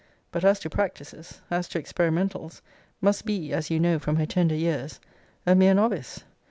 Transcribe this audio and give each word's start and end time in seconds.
But 0.31 0.43
as 0.43 0.59
to 0.61 0.67
practices, 0.71 1.41
as 1.51 1.67
to 1.67 1.79
experimentals, 1.79 2.61
must 3.01 3.23
be, 3.23 3.53
as 3.53 3.69
you 3.69 3.79
know 3.79 3.99
from 3.99 4.15
her 4.15 4.25
tender 4.25 4.55
years, 4.55 4.99
a 5.45 5.53
mere 5.53 5.75
novice. 5.75 6.23